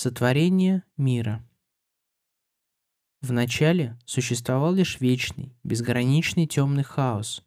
[0.00, 1.44] Сотворение мира.
[3.20, 7.44] Вначале существовал лишь вечный, безграничный темный хаос.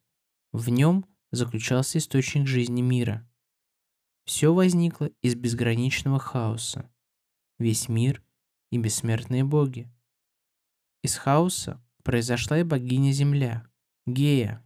[0.51, 3.25] В нем заключался источник жизни мира.
[4.25, 6.91] Все возникло из безграничного хаоса.
[7.57, 8.21] Весь мир
[8.69, 9.89] и бессмертные боги.
[11.03, 13.65] Из хаоса произошла и богиня Земля,
[14.05, 14.61] Гея.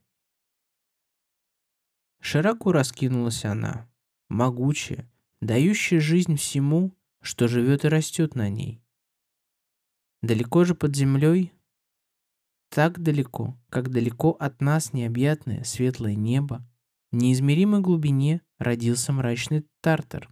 [2.20, 3.88] Широко раскинулась она,
[4.28, 5.08] могучая,
[5.40, 8.84] дающая жизнь всему, что живет и растет на ней.
[10.22, 11.52] Далеко же под землей,
[12.70, 16.64] так далеко, как далеко от нас необъятное светлое небо,
[17.12, 20.32] в неизмеримой глубине родился мрачный тартар,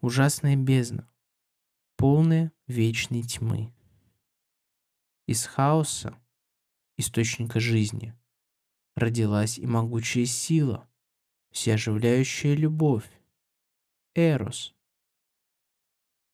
[0.00, 1.08] ужасная бездна,
[1.96, 3.72] полная вечной тьмы.
[5.28, 6.18] Из хаоса,
[6.96, 8.12] источника жизни,
[8.96, 10.88] родилась и могучая сила,
[11.52, 13.08] всеоживляющая любовь,
[14.14, 14.74] Эрос,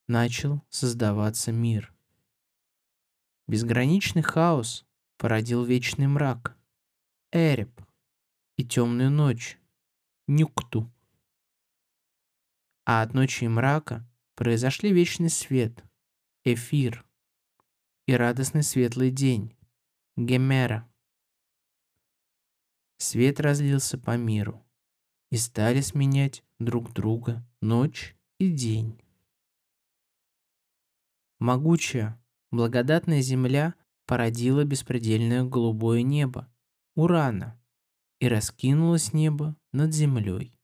[0.08, 1.94] начал создаваться мир.
[3.46, 4.84] Безграничный хаос
[5.16, 6.56] породил вечный мрак,
[7.30, 7.70] Эреб
[8.56, 9.58] и темную ночь,
[10.26, 10.90] Нюкту.
[12.84, 15.84] А от ночи и мрака произошли вечный свет,
[16.44, 17.06] Эфир,
[18.06, 19.56] и радостный светлый день,
[20.16, 20.90] Гемера.
[22.98, 24.64] Свет разлился по миру,
[25.30, 29.00] и стали сменять друг друга ночь и день.
[31.38, 33.74] Могучая, благодатная земля
[34.06, 36.52] породила беспредельное голубое небо,
[36.96, 37.60] Урана,
[38.18, 40.58] и раскинулось небо над землей.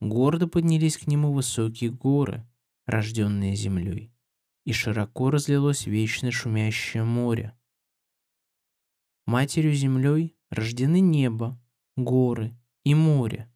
[0.00, 2.48] Гордо поднялись к нему высокие горы,
[2.86, 4.14] рожденные землей,
[4.64, 7.56] и широко разлилось вечное шумящее море.
[9.26, 11.60] Матерью землей рождены небо,
[11.96, 13.52] горы и море,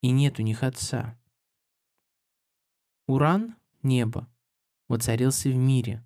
[0.00, 1.20] и нет у них отца.
[3.06, 4.28] Уран— небо,
[4.88, 6.04] воцарился в мире.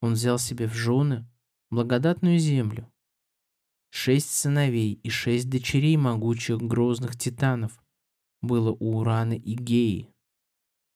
[0.00, 1.28] Он взял себе в жены
[1.70, 2.90] благодатную землю.
[3.90, 7.82] Шесть сыновей и шесть дочерей могучих грозных титанов
[8.40, 10.14] было у Урана и Геи.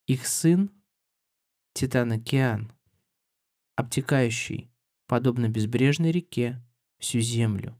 [0.06, 0.70] Их сын—
[1.74, 2.72] титан Океан,
[3.76, 4.70] обтекающий,
[5.06, 6.64] подобно безбрежной реке,
[6.98, 7.78] всю землю.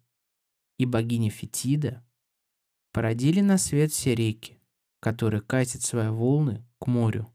[0.78, 2.04] И богиня Фетида
[2.93, 4.60] породили на свет все реки,
[5.00, 7.32] которые катят свои волны к морю,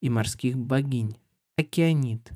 [0.00, 1.16] и морских богинь,
[1.56, 2.32] океанит.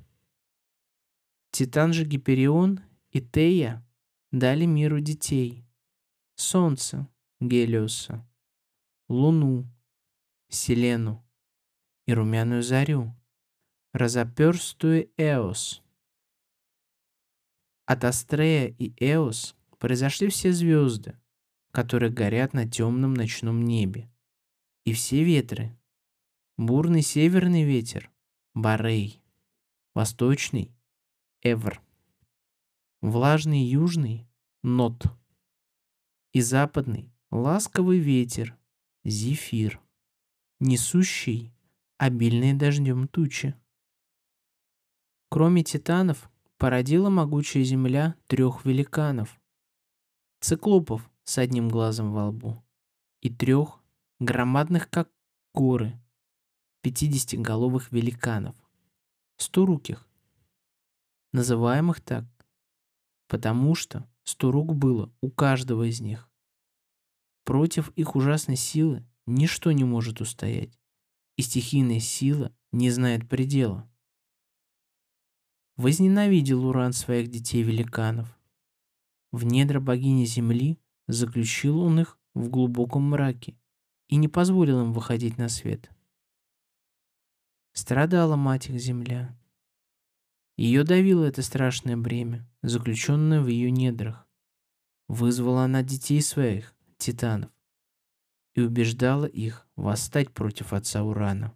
[1.51, 3.87] Титан же Гиперион и Тея
[4.31, 5.65] дали миру детей.
[6.35, 7.09] Солнце
[7.41, 8.29] Гелиоса,
[9.09, 9.67] Луну,
[10.49, 11.27] Селену
[12.07, 13.15] и румяную зарю,
[13.95, 15.83] разоперстую Эос.
[17.87, 21.19] От Астрея и Эос произошли все звезды,
[21.71, 24.11] которые горят на темном ночном небе,
[24.85, 25.79] и все ветры.
[26.59, 28.11] Бурный северный ветер,
[28.57, 29.23] Барей,
[29.95, 30.75] восточный–
[31.43, 31.83] Эвр,
[33.03, 34.27] влажный южный–
[34.63, 35.05] Нот.
[36.33, 38.57] И западный– ласковый ветер–
[39.05, 39.79] Зефир,
[40.59, 41.53] несущий
[41.99, 43.55] обильные дождем тучи.
[45.29, 49.39] Кроме титанов, породила могучая земля трех великанов–
[50.41, 52.65] циклопов с одним глазом во лбу
[53.21, 53.85] и трех
[54.19, 55.11] громадных, как
[55.53, 56.01] горы,
[56.87, 58.55] пятидесятиголовых великанов,
[59.39, 60.09] сторуких,
[61.33, 62.25] называемых так,
[63.27, 66.31] потому что сто рук было у каждого из них.
[67.43, 70.79] Против их ужасной силы ничто не может устоять,
[71.37, 73.91] и стихийная сила не знает предела.
[75.75, 78.29] Возненавидел Уран своих детей-великанов.
[79.33, 83.59] В недра богини Земли заключил он их в глубоком мраке
[84.07, 85.91] и не позволил им выходить на свет.
[87.77, 89.39] Страдала мать их земля.
[90.57, 94.27] Ее давило это страшное бремя, заключенное в ее недрах.
[95.09, 97.51] Вызвала она детей своих, титанов,
[98.55, 101.55] и убеждала их восстать против отца Урана.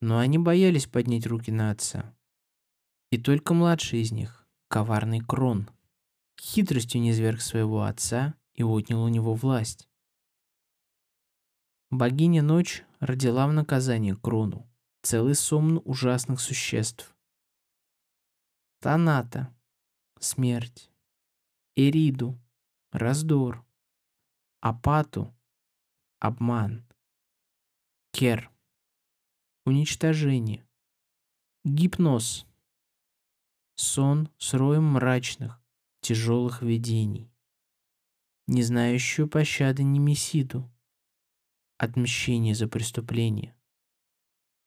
[0.00, 2.16] Но они боялись поднять руки на отца.
[3.10, 5.68] И только младший из них, коварный Крон,
[6.40, 9.86] хитростью низверг своего отца и отнял у него власть.
[11.90, 14.69] Богиня Ночь родила в наказание Крону,
[15.02, 17.16] целый сомн ужасных существ.
[18.80, 19.54] Таната–
[20.20, 20.90] смерть,
[21.76, 22.38] Эриду–
[22.92, 23.64] раздор,
[24.60, 25.34] Апату–
[26.18, 26.86] обман,
[28.12, 28.50] Кер–
[29.66, 30.66] уничтожение,
[31.64, 32.46] Гипноз–
[33.80, 35.62] сон с роем мрачных,
[36.00, 37.32] тяжелых видений,
[38.46, 40.70] не знающую пощады Немесиду,
[41.78, 43.56] отмщение за преступление,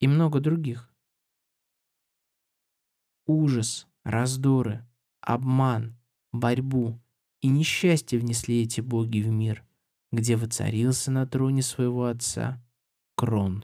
[0.04, 0.94] и много других.
[3.26, 4.86] Ужас, раздоры,
[5.22, 5.98] обман,
[6.34, 7.00] борьбу
[7.40, 9.66] и несчастье внесли эти боги в мир,
[10.12, 12.62] где воцарился на троне своего отца
[13.16, 13.64] Крон.